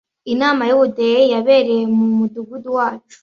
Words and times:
Inama 0.33 0.61
yubudehe 0.69 1.19
yabereye 1.33 1.83
mu 1.97 2.05
Mudugudu 2.17 2.67
wacu. 2.77 3.17